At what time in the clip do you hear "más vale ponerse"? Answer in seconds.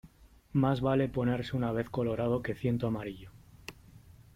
0.53-1.55